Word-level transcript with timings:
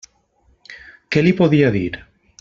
Què 1.15 1.23
li 1.27 1.33
podia 1.43 1.69
dir? 1.77 1.83